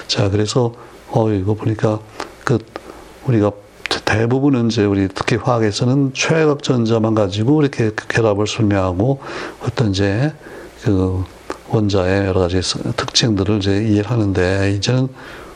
자, 0.07 0.31
그래서 0.31 0.75
어 1.11 1.31
이거 1.31 1.55
보니까 1.55 1.99
그 2.45 2.59
우리가 3.27 3.53
대부분은 4.05 4.69
이제 4.69 4.85
우리 4.85 5.09
특히 5.09 5.37
화학에서는 5.37 6.13
최각 6.15 6.63
전자만 6.63 7.15
가지고 7.15 7.63
이렇게 7.63 7.93
결합을 8.09 8.47
설명하고 8.47 9.21
어떤 9.65 9.91
이제 9.91 10.33
그 10.83 11.25
원자의 11.71 12.27
여러 12.27 12.41
가지 12.41 12.61
특징들을 12.97 13.59
이제 13.59 13.85
이해를 13.85 14.11
하는데 14.11 14.73
이제는 14.77 15.09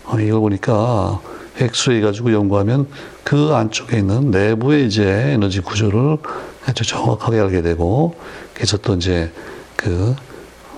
어, 0.06 0.18
이걸 0.20 0.40
보니까 0.40 1.20
엑스레이 1.58 2.00
가지고 2.00 2.32
연구하면 2.32 2.86
그 3.24 3.52
안쪽에 3.54 3.98
있는 3.98 4.30
내부의 4.30 4.86
이제 4.86 5.04
에너지 5.32 5.60
구조를 5.60 6.18
아주 6.66 6.84
정확하게 6.84 7.40
알게 7.40 7.62
되고 7.62 8.14
그래서 8.54 8.76
또 8.78 8.94
이제 8.94 9.32
그 9.74 10.14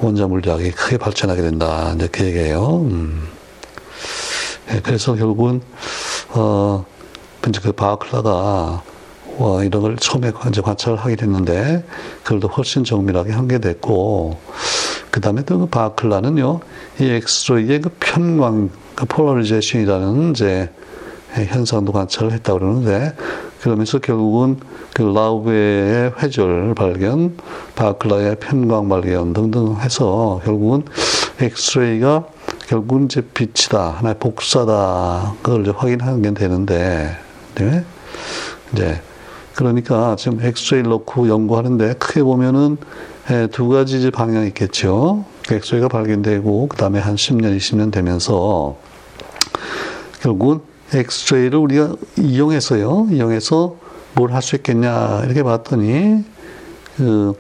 원자 0.00 0.26
물리학이 0.26 0.70
크게 0.70 0.98
발전하게 0.98 1.42
된다 1.42 1.92
이제 1.96 2.08
그 2.10 2.24
얘기예요. 2.24 2.82
음. 2.82 3.28
네, 4.68 4.80
그래서 4.82 5.14
결국은 5.14 5.60
어 6.30 6.84
이제 7.48 7.60
그 7.62 7.72
바클라가 7.72 8.82
와, 9.38 9.62
이런 9.62 9.82
걸 9.82 9.96
처음에 9.96 10.32
이제 10.48 10.60
관찰을 10.60 10.98
하게 10.98 11.14
됐는데, 11.14 11.84
그걸 12.24 12.40
더 12.40 12.48
훨씬 12.48 12.82
정밀하게 12.82 13.30
한 13.32 13.46
게 13.46 13.58
됐고, 13.60 14.36
그 15.12 15.20
다음에 15.20 15.44
또 15.44 15.60
그 15.60 15.66
바클라는요, 15.66 16.58
이 16.98 17.04
엑스로이의 17.04 17.82
그 17.82 17.90
편광, 18.00 18.70
그 18.98 19.06
폴라리제이션이라는 19.06 20.32
이제 20.32 20.70
현상도 21.32 21.92
관찰을 21.92 22.32
했다고 22.32 22.58
그러는데 22.58 23.14
그러면서 23.60 24.00
결국은 24.00 24.58
그 24.92 25.02
라우에의 25.02 26.14
회절 26.18 26.74
발견, 26.74 27.36
바클라의 27.76 28.38
편광 28.40 28.88
발견 28.88 29.32
등등 29.34 29.76
해서 29.80 30.40
결국은 30.44 30.82
엑스레이가 31.40 32.26
결국은 32.66 33.04
이제 33.04 33.20
빛이다, 33.20 33.90
하나의 33.98 34.16
복사다, 34.18 35.34
그걸 35.42 35.62
이제 35.62 35.70
확인하는 35.70 36.20
게 36.20 36.34
되는데, 36.34 37.16
네? 37.54 37.84
이제, 38.72 39.00
그러니까 39.54 40.16
지금 40.16 40.40
엑스레이를 40.42 40.90
넣고 40.90 41.28
연구하는데 41.28 41.94
크게 41.94 42.24
보면은 42.24 42.78
예, 43.30 43.46
두 43.46 43.68
가지 43.68 44.10
방향이 44.10 44.48
있겠죠. 44.48 45.24
엑스레이가 45.56 45.88
발견되고, 45.88 46.68
그 46.68 46.76
다음에 46.76 46.98
한 46.98 47.16
10년, 47.16 47.56
20년 47.56 47.90
되면서 47.92 48.76
결국은 50.20 50.60
엑스레이를 50.92 51.58
우리가 51.58 51.94
이용해서요, 52.18 53.08
이용해서 53.10 53.76
뭘 54.14 54.32
할 54.32 54.42
수 54.42 54.56
있겠냐, 54.56 55.22
이렇게 55.24 55.42
봤더니, 55.42 56.24
그, 56.96 57.34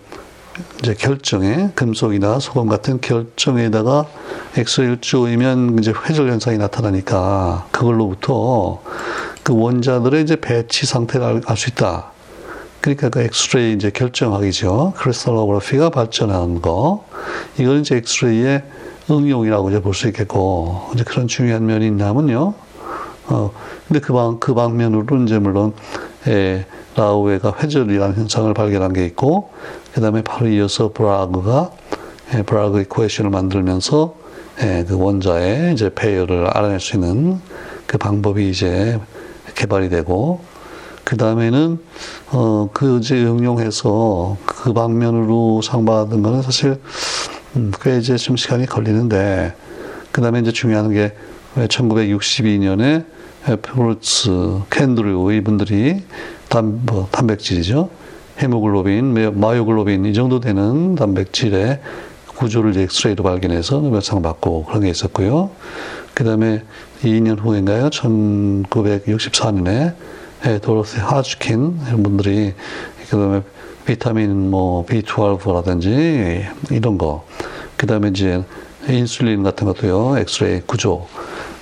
이제 0.82 0.94
결정에, 0.94 1.70
금속이나 1.76 2.40
소금 2.40 2.68
같은 2.68 3.00
결정에다가 3.00 4.06
엑스레이를 4.56 5.00
쪼이면 5.00 5.78
이제 5.78 5.92
회절 5.92 6.28
현상이 6.30 6.58
나타나니까 6.58 7.68
그걸로부터 7.70 8.82
그 9.44 9.54
원자들의 9.56 10.22
이제 10.22 10.36
배치 10.36 10.84
상태를 10.84 11.42
알 11.46 11.56
수 11.56 11.70
있다. 11.70 12.10
그러니까 12.80 13.08
그 13.08 13.20
엑스레이 13.20 13.74
이제 13.74 13.90
결정학이죠. 13.90 14.94
crystallography가 14.96 15.90
발전하는 15.90 16.62
거. 16.62 17.04
이걸 17.58 17.80
이제 17.80 17.96
엑스레이의 17.96 18.62
응용이라고 19.10 19.70
이제 19.70 19.80
볼 19.80 19.94
수 19.94 20.06
있겠고, 20.08 20.90
이제 20.94 21.02
그런 21.04 21.26
중요한 21.26 21.66
면이 21.66 21.86
있냐면요. 21.86 22.54
어, 23.26 23.50
근데 23.86 24.00
그 24.00 24.12
방, 24.12 24.38
그 24.38 24.54
방면으로 24.54 25.22
이제 25.24 25.38
물론, 25.38 25.72
예, 26.28 26.66
라우에가 26.94 27.54
회절이라는 27.60 28.16
현상을 28.16 28.52
발견한 28.54 28.92
게 28.92 29.04
있고, 29.06 29.50
그 29.92 30.00
다음에 30.00 30.22
바로 30.22 30.48
이어서 30.48 30.92
브라그가, 30.92 31.70
예, 32.34 32.42
브라그 32.42 32.82
이퀘이션을 32.82 33.30
만들면서, 33.30 34.14
예, 34.62 34.84
그 34.86 34.96
원자의 34.96 35.72
이제 35.72 35.90
배열을 35.94 36.46
알아낼 36.56 36.80
수 36.80 36.96
있는 36.96 37.40
그 37.86 37.98
방법이 37.98 38.48
이제 38.48 38.98
개발이 39.54 39.88
되고, 39.88 40.40
그 41.08 41.16
다음에는, 41.16 41.78
어, 42.32 42.68
그 42.74 42.98
이제 42.98 43.24
응용해서 43.24 44.36
그 44.44 44.74
방면으로 44.74 45.62
상 45.62 45.86
받은 45.86 46.22
거는 46.22 46.42
사실, 46.42 46.78
음, 47.56 47.72
꽤 47.80 47.96
이제 47.96 48.18
좀 48.18 48.36
시간이 48.36 48.66
걸리는데, 48.66 49.54
그 50.12 50.20
다음에 50.20 50.40
이제 50.40 50.52
중요한 50.52 50.90
게, 50.90 51.14
1962년에 51.56 53.06
퍼루츠, 53.62 54.60
캔드류 54.68 55.32
이분들이 55.32 56.02
단, 56.50 56.82
뭐, 56.84 57.08
단백질이죠. 57.10 57.88
헤모글로빈, 58.42 59.40
마이오글로빈 59.40 60.04
이 60.04 60.12
정도 60.12 60.40
되는 60.40 60.94
단백질의 60.94 61.80
구조를 62.36 62.76
엑스레이로 62.76 63.24
발견해서 63.24 63.80
노벨상 63.80 64.20
받고 64.20 64.66
그런 64.66 64.82
게 64.82 64.90
있었고요. 64.90 65.52
그 66.12 66.24
다음에 66.24 66.64
2년 67.02 67.40
후인가요? 67.40 67.88
1964년에 67.88 69.94
도로시 70.62 70.98
호지킨 70.98 71.80
이런 71.88 72.02
분들이 72.02 72.54
그 73.10 73.16
다음에 73.16 73.42
비타민 73.84 74.50
뭐 74.50 74.84
B12라든지 74.86 76.46
이런 76.70 76.98
거. 76.98 77.24
그 77.76 77.86
다음에 77.86 78.08
이제 78.08 78.44
인슐린 78.88 79.42
같은 79.42 79.66
것도요. 79.66 80.18
엑스레이 80.18 80.60
구조. 80.66 81.06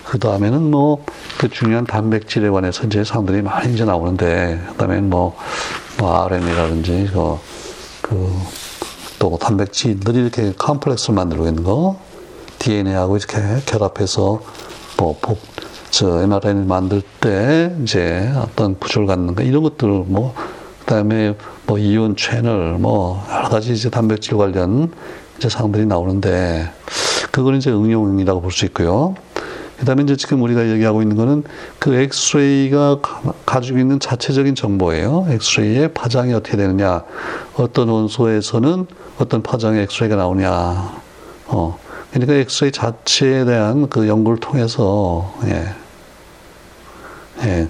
그 0.06 0.20
다음에는 0.20 0.70
뭐, 0.70 1.04
그 1.36 1.48
중요한 1.48 1.84
단백질에 1.84 2.48
관해서 2.48 2.84
이제 2.84 3.02
사람들이 3.02 3.42
많이 3.42 3.74
이제 3.74 3.84
나오는데, 3.84 4.60
그 4.68 4.74
다음에 4.76 5.00
뭐, 5.00 5.36
뭐, 5.98 6.24
RNA라든지, 6.24 7.10
그, 7.12 7.38
그, 8.02 8.32
또 9.18 9.36
단백질들이 9.36 10.18
이렇게 10.18 10.52
컴플렉스를 10.56 11.14
만들고 11.14 11.46
있는 11.48 11.64
거, 11.64 11.98
DNA하고 12.60 13.16
이렇게 13.16 13.36
결합해서, 13.66 14.40
뭐, 14.96 15.18
복, 15.20 15.40
저, 15.96 16.20
mRNA 16.24 16.66
만들 16.66 17.00
때, 17.22 17.74
이제 17.82 18.30
어떤 18.37 18.78
구조를 18.78 19.06
갖는 19.06 19.35
거, 19.35 19.42
이런 19.42 19.62
것들, 19.62 19.88
뭐, 19.88 20.35
그 20.80 20.85
다음에 20.85 21.35
뭐, 21.66 21.78
이온 21.78 22.16
채널, 22.16 22.74
뭐, 22.74 23.24
여러 23.32 23.48
가지 23.48 23.72
이제 23.72 23.88
단백질 23.88 24.37
관련 24.37 24.92
이제 25.38 25.48
사람들이 25.48 25.87
나오는데, 25.87 26.70
그거는 27.30 27.61
이제 27.61 27.70
응용이라고 27.70 28.42
볼 28.42 28.52
수 28.52 28.66
있고요. 28.66 29.14
그 29.78 29.87
다음에 29.87 30.02
이제 30.02 30.16
지금 30.16 30.42
우리가 30.42 30.68
얘기하고 30.68 31.00
있는 31.00 31.16
거는 31.16 31.44
그 31.78 31.94
엑스레이가 31.94 32.98
가지고 33.46 33.78
있는 33.78 33.98
자체적인 33.98 34.54
정보예요. 34.54 35.28
엑스레이의 35.30 35.94
파장이 35.94 36.35
어떻게 36.35 36.59
되느냐. 36.59 37.04
어떤 37.56 37.88
원소에서는 37.88 38.87
어떤 39.18 39.42
파장의 39.42 39.85
엑스레이가 39.85 40.16
나오냐. 40.16 40.92
어. 41.46 41.78
그러니까 42.11 42.35
엑스레이 42.35 42.70
자체에 42.70 43.46
대한 43.46 43.88
그 43.88 44.06
연구를 44.09 44.40
통해서, 44.40 45.32
예. 45.46 45.64
예. 47.44 47.68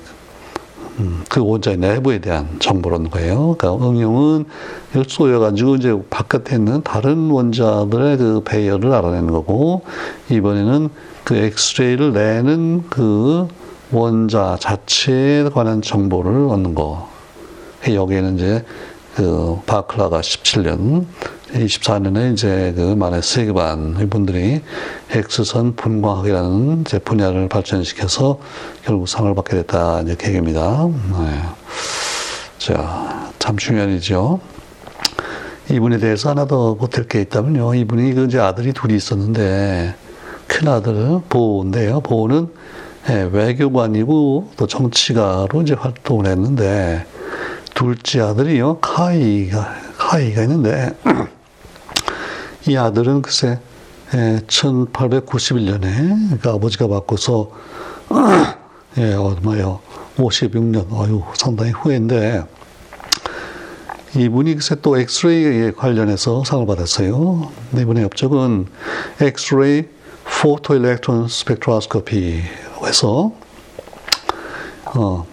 음, 0.98 1.24
그 1.28 1.44
원자의 1.44 1.76
내부에 1.76 2.20
대한 2.20 2.48
정보를 2.58 2.96
얻는 2.96 3.10
거예요. 3.10 3.54
그러니까 3.58 3.86
응용은 3.86 4.46
쏘여가지고 5.06 5.76
이제 5.76 5.94
바깥에 6.08 6.56
있는 6.56 6.82
다른 6.82 7.30
원자들의 7.30 8.16
그 8.16 8.42
배열을 8.44 8.92
알아내는 8.92 9.30
거고, 9.30 9.82
이번에는 10.30 10.88
그 11.24 11.36
엑스레이를 11.36 12.12
내는 12.12 12.84
그 12.88 13.46
원자 13.92 14.56
자체에 14.58 15.50
관한 15.50 15.82
정보를 15.82 16.48
얻는 16.48 16.74
거. 16.74 17.08
여기에는 17.86 18.36
이제 18.36 18.64
그 19.16 19.58
바클라가 19.64 20.20
17년, 20.20 21.06
24년에 21.54 22.34
이제 22.34 22.74
그 22.76 22.94
만에 22.94 23.22
세계반 23.22 23.96
이분들이 23.98 24.60
엑스선 25.10 25.74
분광학이라는 25.74 26.82
이제 26.82 26.98
분야를 26.98 27.48
발전시켜서 27.48 28.38
결국 28.84 29.08
상을 29.08 29.34
받게 29.34 29.56
됐다 29.56 30.02
이제 30.02 30.16
계획입니다. 30.18 30.86
네. 30.86 31.42
자, 32.58 33.32
참 33.38 33.56
중요한 33.56 33.88
일이죠. 33.88 34.38
이분에 35.70 35.96
대해서 35.96 36.28
하나 36.28 36.46
더 36.46 36.76
보탤 36.76 37.08
게 37.08 37.22
있다면요. 37.22 37.74
이분이 37.74 38.12
그 38.12 38.24
이제 38.26 38.38
아들이 38.38 38.74
둘이 38.74 38.96
있었는데 38.96 39.94
큰 40.46 40.68
아들 40.68 41.22
보인데요. 41.30 42.00
보는 42.00 42.48
예, 43.08 43.30
외교관이고 43.32 44.50
또 44.58 44.66
정치가로 44.66 45.62
이제 45.62 45.72
활동을 45.72 46.26
했는데 46.26 47.06
둘째 47.76 48.20
아들이요 48.22 48.78
카이가 48.78 49.74
카이가 49.98 50.42
있는데 50.44 50.96
이 52.66 52.74
아들은 52.74 53.20
글쎄 53.20 53.60
예, 54.14 54.40
1891년에 54.46 55.82
그러니까 55.82 56.52
아버지가 56.54 56.88
받고서 56.88 57.50
예, 58.96 59.12
얼마요? 59.12 59.80
56년, 60.16 60.90
어유 60.90 61.22
상당히 61.34 61.72
후인데 61.72 62.44
이분이 64.16 64.54
글쎄 64.54 64.76
또 64.80 64.98
엑스레이에 64.98 65.72
관련해서 65.72 66.44
상을 66.44 66.64
받았어요. 66.66 67.52
이분의 67.78 68.04
업적은 68.04 68.68
X-ray 69.20 69.84
photoelectron 70.40 71.28
spectroscopy라고 71.28 72.88
해서 72.88 73.32
어, 74.86 75.26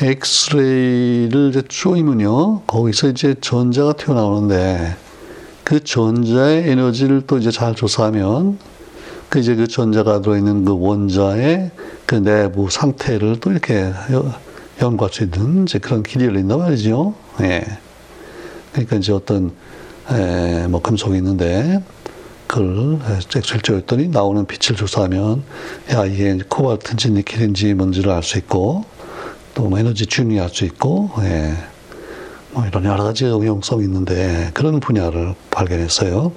엑스레이를 0.00 1.50
이제 1.50 1.62
쪼이면요 1.68 2.62
거기서 2.62 3.08
이제 3.10 3.34
전자가 3.40 3.92
튀어나오는데 3.92 4.96
그 5.64 5.82
전자의 5.84 6.68
에너지를 6.70 7.22
또 7.26 7.38
이제 7.38 7.50
잘 7.50 7.74
조사하면 7.74 8.58
그 9.28 9.38
이제 9.38 9.54
그 9.54 9.66
전자가 9.66 10.20
들어있는 10.20 10.64
그 10.64 10.78
원자의 10.78 11.70
그 12.06 12.16
내부 12.16 12.68
상태를 12.68 13.40
또 13.40 13.50
이렇게 13.50 13.92
연구할 14.80 15.12
수 15.12 15.22
있는 15.22 15.64
이제 15.64 15.78
그런 15.78 16.02
길이 16.02 16.26
열린단 16.26 16.58
말이죠. 16.58 17.14
예. 17.42 17.64
그러니까 18.72 18.96
이제 18.96 19.12
어떤 19.12 19.52
에, 20.10 20.66
뭐 20.66 20.82
금속이 20.82 21.16
있는데 21.16 21.82
그걸 22.46 22.98
엑셀조였더니 23.34 24.08
나오는 24.08 24.44
빛을 24.44 24.76
조사하면 24.76 25.42
야 25.92 26.04
이게 26.04 26.38
코발트인지 26.48 27.12
니켈인지 27.12 27.74
뭔지를 27.74 28.10
알 28.10 28.22
수 28.22 28.36
있고 28.38 28.84
또 29.54 29.68
뭐 29.68 29.78
에너지 29.78 30.06
튜닝 30.06 30.40
할 30.40 30.48
수 30.48 30.64
있고 30.64 31.10
예. 31.20 31.52
뭐 32.52 32.66
이런 32.66 32.84
여러 32.84 33.04
가지 33.04 33.24
응용성이 33.24 33.84
있는데 33.84 34.50
그런 34.54 34.78
분야를 34.80 35.34
발견했어요. 35.50 36.32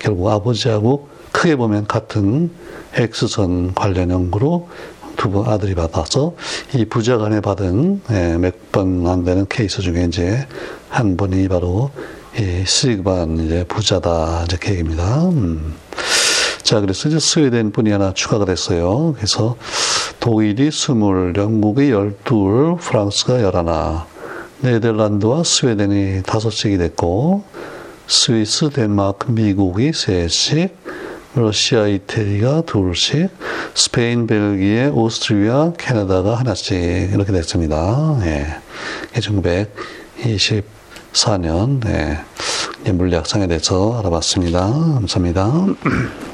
결국 0.00 0.28
아버지하고 0.28 1.08
크게 1.32 1.56
보면 1.56 1.86
같은 1.86 2.50
X선 2.94 3.74
관련 3.74 4.10
연구로 4.10 4.68
두 5.16 5.30
분 5.30 5.46
아들이 5.46 5.74
받아서 5.74 6.34
이 6.74 6.84
부자간에 6.84 7.40
받은 7.40 8.02
예, 8.10 8.36
몇번 8.36 9.06
안 9.06 9.24
되는 9.24 9.46
케이스 9.48 9.80
중에 9.80 10.04
이제 10.04 10.46
한 10.88 11.16
분이 11.16 11.48
바로 11.48 11.90
이 12.38 12.64
수익반 12.66 13.38
이제 13.38 13.64
부자다 13.68 14.42
이제 14.44 14.56
계획입니다. 14.60 15.28
음. 15.28 15.74
자, 16.62 16.80
그래서 16.80 17.08
이제 17.08 17.18
스웨덴 17.20 17.70
분이 17.72 17.90
하나 17.90 18.12
추가가 18.12 18.44
됐어요. 18.44 19.12
그래서 19.16 19.56
독일이 20.24 20.66
20, 20.68 21.36
영국이 21.36 21.90
12, 21.90 22.78
프랑스가 22.80 23.42
11, 23.42 23.62
네덜란드와 24.60 25.44
스웨덴이 25.44 26.22
5씩이 26.22 26.78
됐고, 26.78 27.44
스위스, 28.06 28.70
덴마크, 28.70 29.30
미국이 29.30 29.90
3씩, 29.90 30.70
러시아, 31.34 31.86
이태리가 31.86 32.62
둘씩, 32.62 33.28
스페인, 33.74 34.26
벨기에, 34.26 34.86
오스트리아, 34.86 35.74
캐나다가 35.76 36.36
하나씩 36.36 36.72
이렇게 37.12 37.30
됐습니다. 37.30 38.18
예. 38.22 38.46
1924년 39.12 41.86
예. 41.86 42.20
물리학상에 42.92 43.46
대해서 43.46 43.98
알아봤습니다. 43.98 44.70
감사합니다. 44.70 45.66